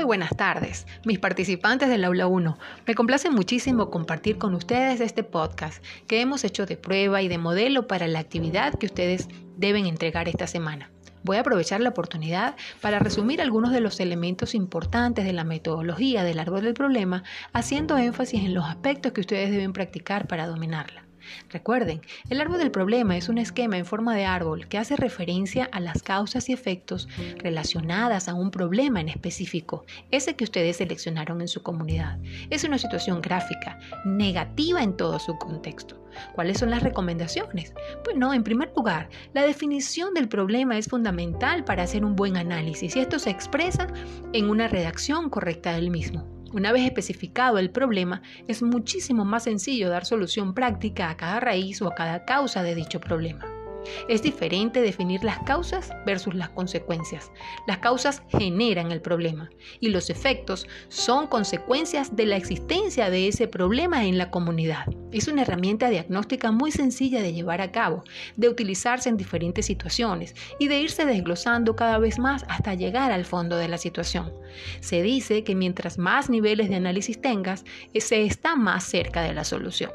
Muy 0.00 0.06
buenas 0.06 0.34
tardes, 0.34 0.86
mis 1.04 1.18
participantes 1.18 1.90
del 1.90 2.06
aula 2.06 2.26
1. 2.26 2.56
Me 2.86 2.94
complace 2.94 3.28
muchísimo 3.28 3.90
compartir 3.90 4.38
con 4.38 4.54
ustedes 4.54 4.98
este 5.02 5.24
podcast 5.24 5.84
que 6.06 6.22
hemos 6.22 6.42
hecho 6.42 6.64
de 6.64 6.78
prueba 6.78 7.20
y 7.20 7.28
de 7.28 7.36
modelo 7.36 7.86
para 7.86 8.08
la 8.08 8.20
actividad 8.20 8.72
que 8.78 8.86
ustedes 8.86 9.28
deben 9.58 9.84
entregar 9.84 10.26
esta 10.26 10.46
semana. 10.46 10.90
Voy 11.22 11.36
a 11.36 11.40
aprovechar 11.40 11.82
la 11.82 11.90
oportunidad 11.90 12.56
para 12.80 12.98
resumir 12.98 13.42
algunos 13.42 13.72
de 13.72 13.82
los 13.82 14.00
elementos 14.00 14.54
importantes 14.54 15.26
de 15.26 15.34
la 15.34 15.44
metodología 15.44 16.24
del 16.24 16.38
árbol 16.38 16.62
del 16.62 16.72
problema, 16.72 17.22
haciendo 17.52 17.98
énfasis 17.98 18.42
en 18.42 18.54
los 18.54 18.64
aspectos 18.64 19.12
que 19.12 19.20
ustedes 19.20 19.50
deben 19.50 19.74
practicar 19.74 20.26
para 20.26 20.46
dominarla. 20.46 21.09
Recuerden, 21.50 22.00
el 22.28 22.40
árbol 22.40 22.58
del 22.58 22.70
problema 22.70 23.16
es 23.16 23.28
un 23.28 23.38
esquema 23.38 23.78
en 23.78 23.86
forma 23.86 24.14
de 24.14 24.24
árbol 24.24 24.68
que 24.68 24.78
hace 24.78 24.96
referencia 24.96 25.68
a 25.72 25.80
las 25.80 26.02
causas 26.02 26.48
y 26.48 26.52
efectos 26.52 27.08
relacionadas 27.38 28.28
a 28.28 28.34
un 28.34 28.50
problema 28.50 29.00
en 29.00 29.08
específico, 29.08 29.84
ese 30.10 30.36
que 30.36 30.44
ustedes 30.44 30.76
seleccionaron 30.78 31.40
en 31.40 31.48
su 31.48 31.62
comunidad. 31.62 32.18
Es 32.50 32.64
una 32.64 32.78
situación 32.78 33.20
gráfica, 33.20 33.78
negativa 34.04 34.82
en 34.82 34.96
todo 34.96 35.18
su 35.18 35.36
contexto. 35.38 36.00
¿Cuáles 36.34 36.58
son 36.58 36.70
las 36.70 36.82
recomendaciones? 36.82 37.72
Pues 38.04 38.16
no, 38.16 38.34
en 38.34 38.42
primer 38.42 38.72
lugar, 38.76 39.08
la 39.32 39.42
definición 39.42 40.14
del 40.14 40.28
problema 40.28 40.76
es 40.76 40.88
fundamental 40.88 41.64
para 41.64 41.84
hacer 41.84 42.04
un 42.04 42.16
buen 42.16 42.36
análisis 42.36 42.96
y 42.96 43.00
esto 43.00 43.18
se 43.18 43.30
expresa 43.30 43.86
en 44.32 44.50
una 44.50 44.68
redacción 44.68 45.30
correcta 45.30 45.72
del 45.72 45.90
mismo. 45.90 46.39
Una 46.52 46.72
vez 46.72 46.84
especificado 46.84 47.58
el 47.58 47.70
problema, 47.70 48.22
es 48.48 48.62
muchísimo 48.62 49.24
más 49.24 49.44
sencillo 49.44 49.88
dar 49.88 50.04
solución 50.04 50.52
práctica 50.52 51.08
a 51.08 51.16
cada 51.16 51.38
raíz 51.38 51.80
o 51.80 51.86
a 51.86 51.94
cada 51.94 52.24
causa 52.24 52.62
de 52.62 52.74
dicho 52.74 53.00
problema. 53.00 53.59
Es 54.08 54.22
diferente 54.22 54.80
definir 54.80 55.24
las 55.24 55.38
causas 55.40 55.90
versus 56.06 56.34
las 56.34 56.50
consecuencias. 56.50 57.30
Las 57.66 57.78
causas 57.78 58.22
generan 58.28 58.92
el 58.92 59.00
problema 59.00 59.50
y 59.80 59.88
los 59.88 60.10
efectos 60.10 60.66
son 60.88 61.26
consecuencias 61.26 62.16
de 62.16 62.26
la 62.26 62.36
existencia 62.36 63.10
de 63.10 63.28
ese 63.28 63.48
problema 63.48 64.04
en 64.04 64.18
la 64.18 64.30
comunidad. 64.30 64.86
Es 65.12 65.28
una 65.28 65.42
herramienta 65.42 65.90
diagnóstica 65.90 66.52
muy 66.52 66.70
sencilla 66.70 67.22
de 67.22 67.32
llevar 67.32 67.60
a 67.60 67.72
cabo, 67.72 68.04
de 68.36 68.48
utilizarse 68.48 69.08
en 69.08 69.16
diferentes 69.16 69.66
situaciones 69.66 70.34
y 70.58 70.68
de 70.68 70.80
irse 70.80 71.04
desglosando 71.04 71.76
cada 71.76 71.98
vez 71.98 72.18
más 72.18 72.44
hasta 72.48 72.74
llegar 72.74 73.12
al 73.12 73.24
fondo 73.24 73.56
de 73.56 73.68
la 73.68 73.78
situación. 73.78 74.32
Se 74.80 75.02
dice 75.02 75.44
que 75.44 75.54
mientras 75.54 75.98
más 75.98 76.30
niveles 76.30 76.68
de 76.68 76.76
análisis 76.76 77.20
tengas, 77.20 77.64
se 77.94 78.24
está 78.24 78.56
más 78.56 78.84
cerca 78.84 79.22
de 79.22 79.34
la 79.34 79.44
solución. 79.44 79.90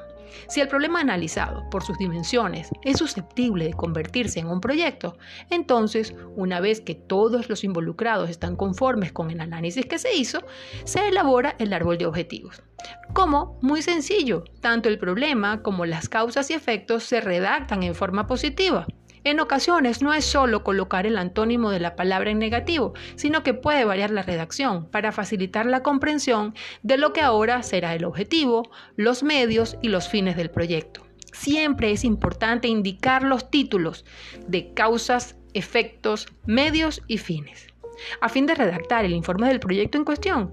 Si 0.47 0.61
el 0.61 0.67
problema 0.67 0.99
analizado 0.99 1.69
por 1.69 1.83
sus 1.83 1.97
dimensiones 1.97 2.69
es 2.83 2.97
susceptible 2.97 3.65
de 3.65 3.73
convertirse 3.73 4.39
en 4.39 4.47
un 4.47 4.61
proyecto, 4.61 5.17
entonces, 5.49 6.13
una 6.35 6.59
vez 6.59 6.81
que 6.81 6.95
todos 6.95 7.49
los 7.49 7.63
involucrados 7.63 8.29
están 8.29 8.55
conformes 8.55 9.11
con 9.11 9.31
el 9.31 9.41
análisis 9.41 9.85
que 9.85 9.99
se 9.99 10.15
hizo, 10.15 10.39
se 10.83 11.07
elabora 11.07 11.55
el 11.59 11.73
árbol 11.73 11.97
de 11.97 12.05
objetivos. 12.05 12.61
Como, 13.13 13.57
muy 13.61 13.81
sencillo, 13.81 14.43
tanto 14.61 14.89
el 14.89 14.99
problema 14.99 15.61
como 15.61 15.85
las 15.85 16.09
causas 16.09 16.49
y 16.49 16.53
efectos 16.53 17.03
se 17.03 17.21
redactan 17.21 17.83
en 17.83 17.95
forma 17.95 18.27
positiva. 18.27 18.85
En 19.25 19.39
ocasiones 19.39 20.03
no 20.03 20.13
es 20.13 20.23
solo 20.23 20.63
colocar 20.63 21.07
el 21.07 21.17
antónimo 21.17 21.71
de 21.71 21.79
la 21.79 21.95
palabra 21.95 22.29
en 22.29 22.37
negativo, 22.37 22.93
sino 23.15 23.41
que 23.41 23.55
puede 23.55 23.83
variar 23.83 24.11
la 24.11 24.21
redacción 24.21 24.85
para 24.91 25.11
facilitar 25.11 25.65
la 25.65 25.81
comprensión 25.81 26.53
de 26.83 26.99
lo 26.99 27.11
que 27.11 27.21
ahora 27.21 27.63
será 27.63 27.95
el 27.95 28.05
objetivo, 28.05 28.69
los 28.95 29.23
medios 29.23 29.77
y 29.81 29.89
los 29.89 30.07
fines 30.07 30.37
del 30.37 30.51
proyecto. 30.51 31.07
Siempre 31.33 31.89
es 31.89 32.03
importante 32.03 32.67
indicar 32.67 33.23
los 33.23 33.49
títulos 33.49 34.05
de 34.47 34.75
causas, 34.75 35.35
efectos, 35.55 36.27
medios 36.45 37.01
y 37.07 37.17
fines. 37.17 37.65
A 38.21 38.29
fin 38.29 38.45
de 38.45 38.53
redactar 38.53 39.05
el 39.05 39.13
informe 39.13 39.47
del 39.47 39.59
proyecto 39.59 39.97
en 39.97 40.05
cuestión, 40.05 40.51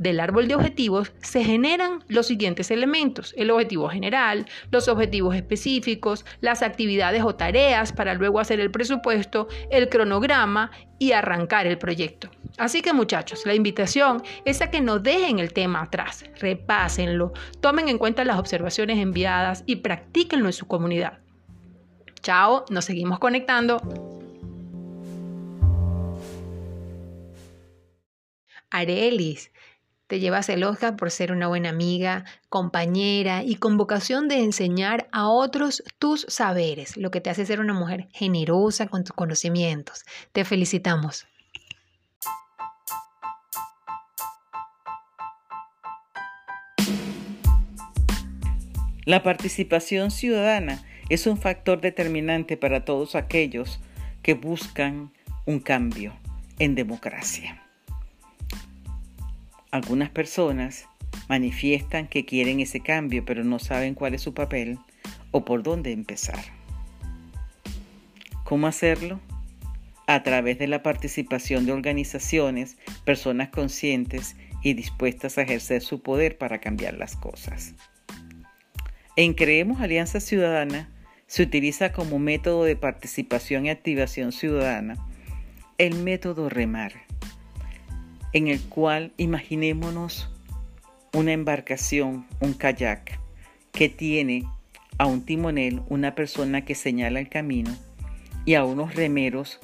del 0.00 0.18
árbol 0.18 0.48
de 0.48 0.54
objetivos 0.54 1.12
se 1.20 1.44
generan 1.44 2.02
los 2.08 2.26
siguientes 2.26 2.70
elementos. 2.70 3.34
El 3.36 3.50
objetivo 3.50 3.90
general, 3.90 4.46
los 4.70 4.88
objetivos 4.88 5.36
específicos, 5.36 6.24
las 6.40 6.62
actividades 6.62 7.22
o 7.22 7.34
tareas 7.34 7.92
para 7.92 8.14
luego 8.14 8.40
hacer 8.40 8.60
el 8.60 8.70
presupuesto, 8.70 9.46
el 9.70 9.90
cronograma 9.90 10.70
y 10.98 11.12
arrancar 11.12 11.66
el 11.66 11.76
proyecto. 11.76 12.30
Así 12.56 12.80
que 12.80 12.94
muchachos, 12.94 13.44
la 13.44 13.54
invitación 13.54 14.22
es 14.46 14.62
a 14.62 14.70
que 14.70 14.80
no 14.80 14.98
dejen 14.98 15.38
el 15.38 15.52
tema 15.52 15.82
atrás, 15.82 16.24
repásenlo, 16.40 17.34
tomen 17.60 17.90
en 17.90 17.98
cuenta 17.98 18.24
las 18.24 18.38
observaciones 18.38 18.98
enviadas 18.98 19.64
y 19.66 19.76
practíquenlo 19.76 20.46
en 20.46 20.54
su 20.54 20.66
comunidad. 20.66 21.18
Chao, 22.22 22.64
nos 22.70 22.86
seguimos 22.86 23.18
conectando. 23.18 23.78
Arelis, 28.70 29.50
te 30.10 30.18
llevas 30.18 30.48
el 30.48 30.64
Oscar 30.64 30.96
por 30.96 31.12
ser 31.12 31.30
una 31.30 31.46
buena 31.46 31.68
amiga, 31.68 32.24
compañera 32.48 33.44
y 33.44 33.54
con 33.54 33.76
vocación 33.76 34.26
de 34.26 34.42
enseñar 34.42 35.06
a 35.12 35.28
otros 35.28 35.84
tus 36.00 36.26
saberes, 36.28 36.96
lo 36.96 37.12
que 37.12 37.20
te 37.20 37.30
hace 37.30 37.46
ser 37.46 37.60
una 37.60 37.74
mujer 37.74 38.08
generosa 38.10 38.88
con 38.88 39.04
tus 39.04 39.14
conocimientos. 39.14 40.04
Te 40.32 40.44
felicitamos. 40.44 41.28
La 49.04 49.22
participación 49.22 50.10
ciudadana 50.10 50.82
es 51.08 51.28
un 51.28 51.38
factor 51.38 51.80
determinante 51.80 52.56
para 52.56 52.84
todos 52.84 53.14
aquellos 53.14 53.78
que 54.24 54.34
buscan 54.34 55.12
un 55.46 55.60
cambio 55.60 56.16
en 56.58 56.74
democracia. 56.74 57.69
Algunas 59.70 60.10
personas 60.10 60.88
manifiestan 61.28 62.08
que 62.08 62.24
quieren 62.24 62.58
ese 62.58 62.80
cambio, 62.80 63.24
pero 63.24 63.44
no 63.44 63.60
saben 63.60 63.94
cuál 63.94 64.14
es 64.14 64.22
su 64.22 64.34
papel 64.34 64.78
o 65.30 65.44
por 65.44 65.62
dónde 65.62 65.92
empezar. 65.92 66.40
¿Cómo 68.42 68.66
hacerlo? 68.66 69.20
A 70.08 70.24
través 70.24 70.58
de 70.58 70.66
la 70.66 70.82
participación 70.82 71.66
de 71.66 71.72
organizaciones, 71.72 72.78
personas 73.04 73.50
conscientes 73.50 74.34
y 74.62 74.74
dispuestas 74.74 75.38
a 75.38 75.42
ejercer 75.42 75.82
su 75.82 76.02
poder 76.02 76.36
para 76.36 76.58
cambiar 76.58 76.94
las 76.94 77.14
cosas. 77.14 77.74
En 79.14 79.34
Creemos 79.34 79.80
Alianza 79.80 80.18
Ciudadana 80.18 80.90
se 81.28 81.44
utiliza 81.44 81.92
como 81.92 82.18
método 82.18 82.64
de 82.64 82.74
participación 82.74 83.66
y 83.66 83.70
activación 83.70 84.32
ciudadana 84.32 84.96
el 85.78 85.94
método 85.94 86.48
REMAR 86.48 87.09
en 88.32 88.48
el 88.48 88.60
cual 88.60 89.12
imaginémonos 89.16 90.30
una 91.12 91.32
embarcación, 91.32 92.26
un 92.40 92.54
kayak, 92.54 93.18
que 93.72 93.88
tiene 93.88 94.44
a 94.98 95.06
un 95.06 95.24
timonel, 95.24 95.82
una 95.88 96.14
persona 96.14 96.64
que 96.64 96.74
señala 96.74 97.20
el 97.20 97.28
camino, 97.28 97.76
y 98.44 98.54
a 98.54 98.64
unos 98.64 98.94
remeros 98.94 99.60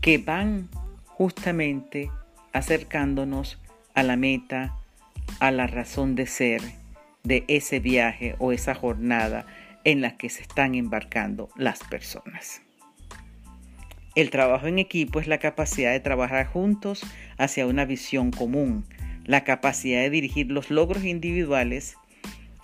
que 0.00 0.18
van 0.18 0.68
justamente 1.06 2.10
acercándonos 2.52 3.58
a 3.94 4.02
la 4.02 4.16
meta, 4.16 4.76
a 5.38 5.50
la 5.50 5.66
razón 5.66 6.14
de 6.14 6.26
ser 6.26 6.62
de 7.22 7.44
ese 7.48 7.80
viaje 7.80 8.34
o 8.38 8.52
esa 8.52 8.74
jornada 8.74 9.46
en 9.84 10.00
la 10.00 10.16
que 10.16 10.28
se 10.28 10.42
están 10.42 10.74
embarcando 10.74 11.50
las 11.56 11.80
personas. 11.84 12.62
El 14.16 14.30
trabajo 14.30 14.66
en 14.66 14.80
equipo 14.80 15.20
es 15.20 15.28
la 15.28 15.38
capacidad 15.38 15.92
de 15.92 16.00
trabajar 16.00 16.46
juntos 16.46 17.02
hacia 17.38 17.66
una 17.66 17.84
visión 17.84 18.32
común, 18.32 18.84
la 19.24 19.44
capacidad 19.44 20.00
de 20.00 20.10
dirigir 20.10 20.50
los 20.50 20.70
logros 20.70 21.04
individuales 21.04 21.96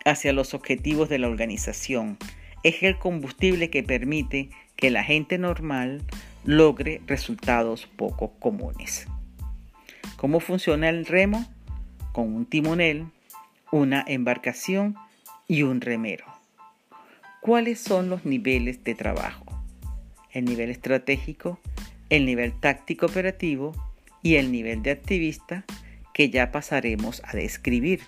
hacia 0.05 0.33
los 0.33 0.55
objetivos 0.55 1.09
de 1.09 1.19
la 1.19 1.29
organización. 1.29 2.19
Es 2.65 2.83
el 2.83 2.99
combustible 2.99 3.71
que 3.71 3.85
permite 3.85 4.51
que 4.75 4.91
la 4.91 5.05
gente 5.05 5.39
normal 5.39 6.03
logre 6.45 7.01
resultados 7.07 7.87
poco 7.87 8.33
comunes. 8.41 9.07
¿Cómo 10.17 10.41
funciona 10.41 10.89
el 10.89 11.07
remo? 11.07 11.47
Con 12.13 12.35
un 12.35 12.47
timonel, 12.47 13.07
una 13.71 14.05
embarcación 14.07 14.97
y 15.47 15.63
un 15.63 15.81
remero. 15.81 16.25
¿Cuáles 17.41 17.79
son 17.79 18.09
los 18.09 18.25
niveles 18.25 18.83
de 18.83 18.97
trabajo? 18.97 19.46
El 20.37 20.45
nivel 20.45 20.69
estratégico, 20.69 21.59
el 22.11 22.27
nivel 22.27 22.53
táctico 22.61 23.07
operativo 23.07 23.73
y 24.23 24.35
el 24.35 24.53
nivel 24.53 24.83
de 24.83 24.91
activista 24.91 25.65
que 26.13 26.29
ya 26.29 26.53
pasaremos 26.53 27.23
a 27.25 27.35
describir. 27.35 28.03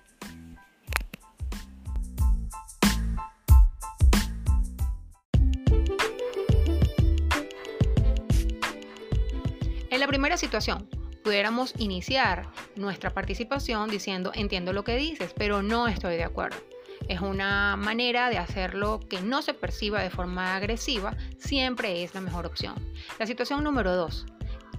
En 9.90 9.98
la 9.98 10.06
primera 10.06 10.36
situación, 10.36 10.86
pudiéramos 11.24 11.72
iniciar 11.78 12.46
nuestra 12.76 13.14
participación 13.14 13.88
diciendo 13.88 14.32
entiendo 14.34 14.74
lo 14.74 14.84
que 14.84 14.96
dices, 14.96 15.32
pero 15.34 15.62
no 15.62 15.88
estoy 15.88 16.16
de 16.16 16.24
acuerdo. 16.24 16.58
Es 17.08 17.20
una 17.20 17.76
manera 17.76 18.28
de 18.28 18.38
hacerlo 18.38 19.00
que 19.08 19.20
no 19.22 19.42
se 19.42 19.54
perciba 19.54 20.02
de 20.02 20.10
forma 20.10 20.54
agresiva, 20.56 21.16
siempre 21.38 22.04
es 22.04 22.14
la 22.14 22.20
mejor 22.20 22.46
opción. 22.46 22.74
La 23.18 23.26
situación 23.26 23.64
número 23.64 23.96
dos, 23.96 24.26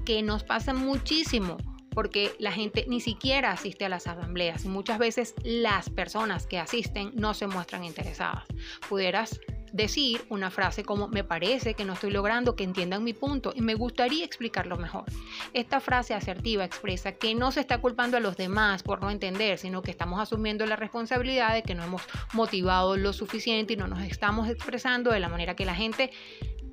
que 0.05 0.21
nos 0.21 0.43
pasa 0.43 0.73
muchísimo 0.73 1.57
porque 1.89 2.31
la 2.39 2.51
gente 2.51 2.85
ni 2.87 3.01
siquiera 3.01 3.51
asiste 3.51 3.85
a 3.85 3.89
las 3.89 4.07
asambleas 4.07 4.63
y 4.63 4.69
muchas 4.69 4.99
veces 4.99 5.33
las 5.43 5.89
personas 5.89 6.45
que 6.45 6.59
asisten 6.59 7.11
no 7.15 7.33
se 7.33 7.47
muestran 7.47 7.83
interesadas. 7.83 8.43
Pudieras 8.87 9.39
decir 9.73 10.25
una 10.29 10.51
frase 10.51 10.83
como 10.83 11.07
me 11.07 11.23
parece 11.23 11.73
que 11.73 11.85
no 11.85 11.93
estoy 11.93 12.11
logrando 12.11 12.55
que 12.55 12.63
entiendan 12.63 13.03
mi 13.03 13.13
punto 13.13 13.53
y 13.55 13.61
me 13.61 13.75
gustaría 13.75 14.25
explicarlo 14.25 14.77
mejor. 14.77 15.05
Esta 15.53 15.79
frase 15.79 16.13
asertiva 16.13 16.65
expresa 16.65 17.13
que 17.13 17.35
no 17.35 17.51
se 17.51 17.61
está 17.61 17.79
culpando 17.79 18.17
a 18.17 18.19
los 18.19 18.37
demás 18.37 18.83
por 18.83 19.01
no 19.01 19.09
entender, 19.09 19.57
sino 19.57 19.81
que 19.81 19.91
estamos 19.91 20.19
asumiendo 20.19 20.65
la 20.65 20.75
responsabilidad 20.75 21.53
de 21.53 21.63
que 21.63 21.75
no 21.75 21.83
hemos 21.83 22.01
motivado 22.33 22.97
lo 22.97 23.13
suficiente 23.13 23.73
y 23.73 23.77
no 23.77 23.87
nos 23.87 24.03
estamos 24.03 24.49
expresando 24.49 25.11
de 25.11 25.19
la 25.19 25.29
manera 25.29 25.55
que 25.55 25.65
la 25.65 25.75
gente 25.75 26.11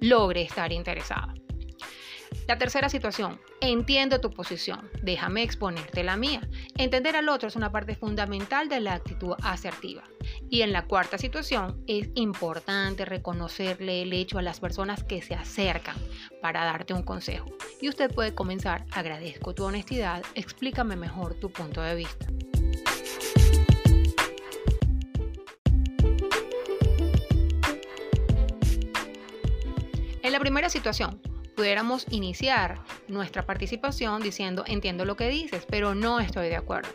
logre 0.01 0.43
estar 0.43 0.73
interesada. 0.73 1.35
La 2.47 2.59
tercera 2.59 2.89
situación, 2.89 3.41
entiendo 3.61 4.21
tu 4.21 4.31
posición, 4.31 4.89
déjame 5.03 5.43
exponerte 5.43 6.05
la 6.05 6.17
mía. 6.17 6.49
Entender 6.79 7.17
al 7.17 7.29
otro 7.29 7.49
es 7.49 7.57
una 7.57 7.73
parte 7.73 7.97
fundamental 7.97 8.69
de 8.69 8.79
la 8.79 8.95
actitud 8.95 9.35
asertiva. 9.43 10.05
Y 10.49 10.63
en 10.63 10.73
la 10.73 10.87
cuarta 10.87 11.19
situación, 11.19 11.83
es 11.89 12.09
importante 12.15 13.05
reconocerle 13.05 14.03
el 14.03 14.13
hecho 14.13 14.39
a 14.39 14.43
las 14.43 14.61
personas 14.61 15.03
que 15.03 15.23
se 15.23 15.35
acercan 15.35 15.97
para 16.41 16.65
darte 16.65 16.95
un 16.95 17.03
consejo. 17.03 17.47
Y 17.81 17.89
usted 17.89 18.15
puede 18.15 18.33
comenzar, 18.33 18.87
agradezco 18.93 19.53
tu 19.53 19.65
honestidad, 19.65 20.23
explícame 20.37 20.95
mejor 20.95 21.35
tu 21.35 21.51
punto 21.51 21.83
de 21.83 21.97
vista. 21.97 22.27
En 30.23 30.33
la 30.33 30.39
primera 30.39 30.69
situación, 30.69 31.21
pudiéramos 31.57 32.07
iniciar 32.11 32.81
nuestra 33.09 33.47
participación 33.47 34.23
diciendo 34.23 34.65
entiendo 34.67 35.05
lo 35.05 35.17
que 35.17 35.29
dices, 35.29 35.67
pero 35.69 35.95
no 35.95 36.21
estoy 36.21 36.49
de 36.49 36.57
acuerdo. 36.57 36.91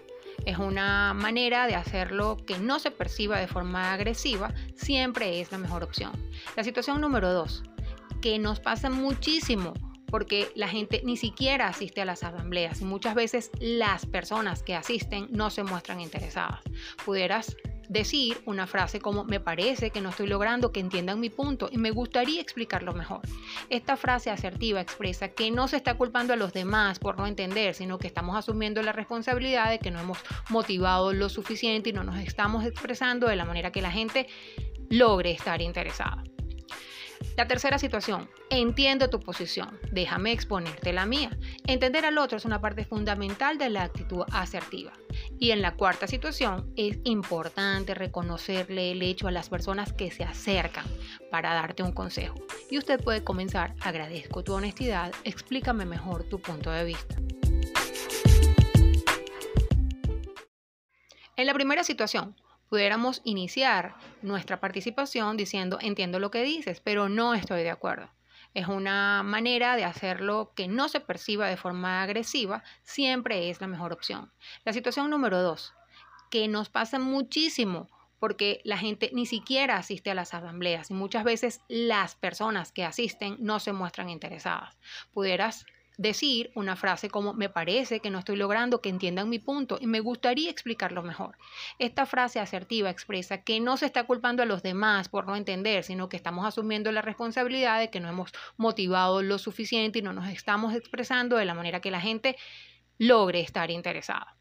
Es 0.46 0.58
una 0.58 1.14
manera 1.14 1.68
de 1.68 1.76
hacerlo 1.76 2.38
que 2.38 2.58
no 2.58 2.80
se 2.80 2.92
perciba 2.92 3.40
de 3.40 3.48
forma 3.48 3.94
agresiva, 3.94 4.54
siempre 4.76 5.42
es 5.42 5.52
la 5.52 5.58
mejor 5.58 5.84
opción. 5.84 6.12
La 6.56 6.64
situación 6.64 7.02
número 7.02 7.32
dos, 7.34 7.64
que 8.22 8.40
nos 8.40 8.60
pasa 8.60 8.90
muchísimo 8.90 9.74
porque 10.08 10.52
la 10.56 10.68
gente 10.68 11.02
ni 11.06 11.16
siquiera 11.16 11.68
asiste 11.68 12.02
a 12.02 12.06
las 12.06 12.24
asambleas 12.24 12.82
y 12.82 12.86
muchas 12.86 13.16
veces 13.16 13.50
las 13.60 14.06
personas 14.06 14.62
que 14.62 14.76
asisten 14.76 15.28
no 15.32 15.50
se 15.50 15.64
muestran 15.64 16.02
interesadas. 16.02 16.60
Pudieras 17.06 17.56
decir 17.92 18.42
una 18.46 18.68
frase 18.68 19.02
como 19.02 19.26
me 19.26 19.42
parece 19.42 19.90
que 19.90 20.00
no 20.00 20.10
estoy 20.10 20.28
logrando 20.28 20.72
que 20.72 20.80
entiendan 20.80 21.20
mi 21.20 21.30
punto 21.30 21.68
y 21.70 21.78
me 21.78 21.92
gustaría 21.92 22.42
explicarlo 22.42 22.94
mejor. 22.94 23.20
Esta 23.70 23.98
frase 23.98 24.30
asertiva 24.30 24.80
expresa 24.80 25.28
que 25.28 25.52
no 25.52 25.68
se 25.68 25.76
está 25.76 25.96
culpando 25.96 26.32
a 26.32 26.38
los 26.38 26.54
demás 26.54 27.00
por 27.00 27.18
no 27.18 27.28
entender, 27.28 27.76
sino 27.76 28.00
que 28.00 28.08
estamos 28.08 28.38
asumiendo 28.38 28.82
la 28.82 28.94
responsabilidad 28.94 29.70
de 29.70 29.80
que 29.80 29.92
no 29.92 30.00
hemos 30.00 30.20
motivado 30.50 31.12
lo 31.12 31.28
suficiente 31.28 31.90
y 31.90 31.94
no 31.94 32.06
nos 32.06 32.18
estamos 32.20 32.64
expresando 32.64 33.28
de 33.28 33.36
la 33.36 33.44
manera 33.44 33.74
que 33.74 33.82
la 33.82 33.92
gente 33.92 34.28
logre 34.90 35.32
estar 35.32 35.62
interesada. 35.62 36.24
La 37.42 37.48
tercera 37.48 37.80
situación, 37.80 38.30
entiendo 38.52 39.10
tu 39.10 39.20
posición, 39.20 39.80
déjame 39.92 40.32
exponerte 40.32 40.94
la 40.94 41.08
mía. 41.08 41.36
Entender 41.66 42.06
al 42.06 42.20
otro 42.20 42.38
es 42.38 42.46
una 42.46 42.62
parte 42.62 42.86
fundamental 42.86 43.58
de 43.58 43.72
la 43.72 43.82
actitud 43.82 44.26
asertiva. 44.32 44.94
Y 45.40 45.50
en 45.50 45.64
la 45.64 45.74
cuarta 45.74 46.06
situación, 46.06 46.72
es 46.78 47.00
importante 47.04 47.96
reconocerle 47.96 48.92
el 48.92 49.02
hecho 49.02 49.28
a 49.28 49.32
las 49.32 49.50
personas 49.50 49.92
que 49.92 50.12
se 50.12 50.24
acercan 50.24 50.86
para 51.32 51.56
darte 51.56 51.82
un 51.82 51.94
consejo. 51.94 52.36
Y 52.70 52.78
usted 52.78 53.04
puede 53.04 53.24
comenzar, 53.24 53.74
agradezco 53.82 54.44
tu 54.44 54.54
honestidad, 54.54 55.12
explícame 55.24 55.86
mejor 55.86 56.26
tu 56.26 56.40
punto 56.40 56.70
de 56.70 56.84
vista. 56.84 57.16
En 61.36 61.48
la 61.48 61.56
primera 61.56 61.84
situación, 61.84 62.36
pudiéramos 62.70 63.22
iniciar 63.24 63.96
nuestra 64.24 64.60
participación 64.60 65.38
diciendo 65.38 65.78
entiendo 65.82 66.20
lo 66.20 66.32
que 66.32 66.44
dices, 66.44 66.82
pero 66.82 67.10
no 67.10 67.34
estoy 67.34 67.64
de 67.64 67.72
acuerdo. 67.72 68.10
Es 68.54 68.68
una 68.68 69.24
manera 69.24 69.76
de 69.76 69.86
hacerlo 69.86 70.52
que 70.56 70.68
no 70.68 70.90
se 70.90 71.00
perciba 71.00 71.48
de 71.48 71.56
forma 71.56 72.04
agresiva, 72.04 72.64
siempre 72.84 73.50
es 73.50 73.62
la 73.62 73.68
mejor 73.68 73.94
opción. 73.94 74.32
La 74.66 74.74
situación 74.74 75.10
número 75.10 75.42
dos, 75.42 75.74
que 76.30 76.48
nos 76.48 76.70
pasa 76.70 77.00
muchísimo 77.00 77.90
porque 78.20 78.62
la 78.66 78.78
gente 78.78 79.10
ni 79.14 79.26
siquiera 79.26 79.78
asiste 79.78 80.12
a 80.12 80.16
las 80.16 80.34
asambleas 80.34 80.92
y 80.92 80.94
muchas 80.94 81.24
veces 81.24 81.62
las 81.68 82.16
personas 82.16 82.72
que 82.72 82.86
asisten 82.86 83.38
no 83.40 83.60
se 83.60 83.74
muestran 83.74 84.10
interesadas. 84.10 84.78
Pudieras 85.12 85.66
decir 86.02 86.52
una 86.56 86.76
frase 86.76 87.10
como 87.10 87.34
me 87.34 87.50
parece 87.50 88.00
que 88.00 88.10
no 88.10 88.20
estoy 88.20 88.36
logrando 88.36 88.82
que 88.82 88.90
entiendan 88.90 89.30
mi 89.30 89.40
punto 89.40 89.78
y 89.80 89.88
me 89.88 90.00
gustaría 90.00 90.50
explicarlo 90.50 91.04
mejor. 91.04 91.38
Esta 91.80 92.06
frase 92.06 92.40
asertiva 92.40 92.90
expresa 92.90 93.44
que 93.44 93.60
no 93.60 93.78
se 93.78 93.86
está 93.86 94.04
culpando 94.06 94.42
a 94.42 94.48
los 94.48 94.64
demás 94.64 95.10
por 95.10 95.28
no 95.28 95.36
entender, 95.36 95.84
sino 95.84 96.10
que 96.10 96.18
estamos 96.18 96.46
asumiendo 96.46 96.92
la 96.92 97.02
responsabilidad 97.02 97.80
de 97.80 97.90
que 97.90 98.00
no 98.00 98.10
hemos 98.10 98.32
motivado 98.58 99.22
lo 99.22 99.38
suficiente 99.38 100.00
y 100.00 100.02
no 100.02 100.14
nos 100.14 100.28
estamos 100.30 100.74
expresando 100.74 101.38
de 101.38 101.46
la 101.46 101.54
manera 101.54 101.82
que 101.82 101.92
la 101.92 102.02
gente 102.02 102.36
logre 102.98 103.42
estar 103.42 103.70
interesada. 103.70 104.41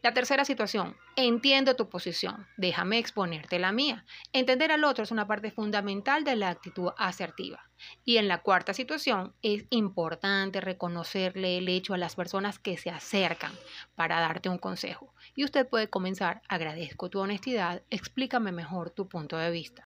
La 0.00 0.14
tercera 0.14 0.44
situación, 0.44 0.96
entiendo 1.16 1.74
tu 1.74 1.88
posición, 1.88 2.46
déjame 2.56 2.98
exponerte 2.98 3.58
la 3.58 3.72
mía. 3.72 4.04
Entender 4.32 4.70
al 4.70 4.84
otro 4.84 5.02
es 5.02 5.10
una 5.10 5.26
parte 5.26 5.50
fundamental 5.50 6.22
de 6.22 6.36
la 6.36 6.50
actitud 6.50 6.90
asertiva. 6.96 7.68
Y 8.04 8.18
en 8.18 8.28
la 8.28 8.42
cuarta 8.42 8.74
situación, 8.74 9.34
es 9.42 9.64
importante 9.70 10.60
reconocerle 10.60 11.58
el 11.58 11.68
hecho 11.68 11.94
a 11.94 11.98
las 11.98 12.14
personas 12.14 12.60
que 12.60 12.76
se 12.76 12.90
acercan 12.90 13.52
para 13.96 14.20
darte 14.20 14.48
un 14.48 14.58
consejo. 14.58 15.12
Y 15.34 15.44
usted 15.44 15.68
puede 15.68 15.90
comenzar, 15.90 16.42
agradezco 16.48 17.10
tu 17.10 17.18
honestidad, 17.18 17.82
explícame 17.90 18.52
mejor 18.52 18.90
tu 18.90 19.08
punto 19.08 19.36
de 19.36 19.50
vista. 19.50 19.88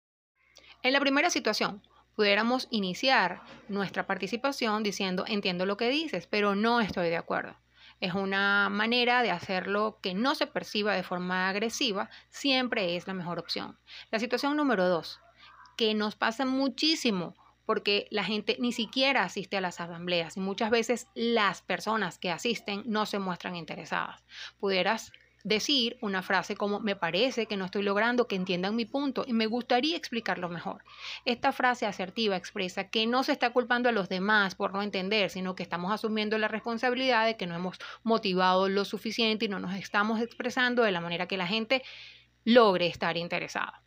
En 0.82 0.94
la 0.94 1.00
primera 1.00 1.30
situación, 1.30 1.84
pudiéramos 2.16 2.68
iniciar 2.72 3.44
nuestra 3.68 4.08
participación 4.08 4.82
diciendo 4.82 5.24
entiendo 5.28 5.68
lo 5.68 5.78
que 5.78 5.90
dices, 5.90 6.26
pero 6.26 6.56
no 6.56 6.82
estoy 6.82 7.10
de 7.10 7.18
acuerdo. 7.18 7.56
Es 8.00 8.14
una 8.14 8.70
manera 8.70 9.24
de 9.24 9.32
hacerlo 9.32 10.00
que 10.02 10.14
no 10.14 10.36
se 10.36 10.48
perciba 10.48 10.94
de 10.94 11.04
forma 11.04 11.50
agresiva, 11.50 12.10
siempre 12.30 12.96
es 12.96 13.08
la 13.08 13.14
mejor 13.14 13.40
opción. 13.40 13.78
La 14.12 14.20
situación 14.20 14.56
número 14.56 14.88
dos, 14.88 15.20
que 15.76 15.94
nos 15.94 16.16
pasa 16.16 16.46
muchísimo 16.46 17.36
porque 17.66 18.08
la 18.10 18.24
gente 18.24 18.58
ni 18.60 18.72
siquiera 18.72 19.24
asiste 19.24 19.58
a 19.58 19.62
las 19.62 19.80
asambleas 19.80 20.38
y 20.38 20.40
muchas 20.40 20.72
veces 20.72 21.08
las 21.14 21.62
personas 21.62 22.18
que 22.18 22.32
asisten 22.32 22.82
no 22.86 23.06
se 23.06 23.20
muestran 23.20 23.56
interesadas. 23.56 24.26
Pudieras 24.60 25.12
decir 25.44 25.98
una 26.02 26.22
frase 26.22 26.56
como 26.56 26.80
me 26.80 26.96
parece 26.96 27.46
que 27.46 27.58
no 27.58 27.66
estoy 27.66 27.84
logrando 27.84 28.28
que 28.28 28.36
entiendan 28.36 28.76
mi 28.76 28.86
punto 28.86 29.24
y 29.26 29.34
me 29.34 29.46
gustaría 29.46 29.96
explicarlo 29.96 30.50
mejor. 30.50 30.84
Esta 31.26 31.52
frase 31.52 31.86
asertiva 31.86 32.36
expresa 32.36 32.90
que 32.90 33.08
no 33.08 33.24
se 33.24 33.32
está 33.32 33.52
culpando 33.52 33.90
a 33.90 33.92
los 33.92 34.10
demás 34.10 34.56
por 34.56 34.74
no 34.74 34.82
entender, 34.82 35.30
sino 35.30 35.56
que 35.56 35.64
estamos 35.64 35.92
asumiendo 35.92 36.38
la 36.38 36.48
responsabilidad 36.48 37.26
de 37.26 37.38
que 37.38 37.48
no 37.48 37.56
hemos 37.56 37.80
motivado 38.04 38.70
lo 38.70 38.86
suficiente 38.86 39.46
y 39.46 39.50
no 39.50 39.60
nos 39.60 39.76
estamos 39.76 40.22
expresando 40.22 40.84
de 40.84 40.92
la 40.92 41.02
manera 41.02 41.28
que 41.28 41.38
la 41.38 41.48
gente 41.48 41.84
logre 42.44 42.88
estar 42.88 43.18
interesada. 43.18 43.84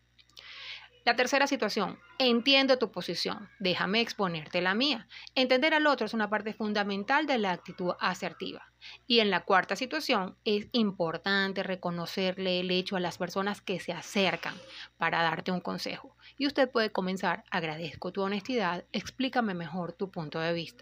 La 1.04 1.16
tercera 1.16 1.48
situación, 1.48 1.98
entiendo 2.18 2.78
tu 2.78 2.92
posición, 2.92 3.48
déjame 3.58 4.00
exponerte 4.00 4.62
la 4.62 4.74
mía. 4.74 5.08
Entender 5.34 5.74
al 5.74 5.88
otro 5.88 6.06
es 6.06 6.14
una 6.14 6.30
parte 6.30 6.54
fundamental 6.54 7.26
de 7.26 7.38
la 7.38 7.50
actitud 7.50 7.94
asertiva. 7.98 8.72
Y 9.08 9.18
en 9.18 9.28
la 9.28 9.44
cuarta 9.44 9.74
situación, 9.74 10.36
es 10.44 10.68
importante 10.70 11.64
reconocerle 11.64 12.60
el 12.60 12.70
hecho 12.70 12.94
a 12.94 13.00
las 13.00 13.18
personas 13.18 13.60
que 13.60 13.80
se 13.80 13.92
acercan 13.92 14.54
para 14.96 15.22
darte 15.22 15.50
un 15.50 15.60
consejo. 15.60 16.16
Y 16.38 16.46
usted 16.46 16.70
puede 16.70 16.92
comenzar, 16.92 17.42
agradezco 17.50 18.12
tu 18.12 18.22
honestidad, 18.22 18.84
explícame 18.92 19.54
mejor 19.54 19.92
tu 19.92 20.08
punto 20.08 20.38
de 20.38 20.52
vista. 20.52 20.80